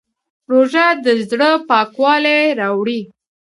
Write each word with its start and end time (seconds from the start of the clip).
روژه 0.51 0.87
د 1.05 1.05
زړه 1.29 1.49
پاکوالی 1.69 2.39
راوړي. 2.59 3.01